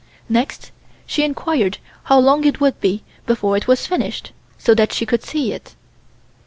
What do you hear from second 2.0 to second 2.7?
how long it